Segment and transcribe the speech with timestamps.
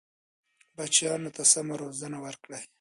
[0.75, 2.63] بچیانو ته سمه روزنه ورکړئ.